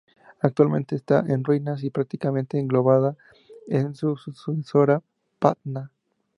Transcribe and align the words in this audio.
Actualmente 0.39 0.95
está 0.95 1.19
en 1.27 1.43
ruinas 1.43 1.83
y 1.83 1.91
prácticamente 1.91 2.57
englobada 2.57 3.15
en 3.67 3.93
su 3.93 4.17
sucesora, 4.17 5.03
Patna. 5.37 5.91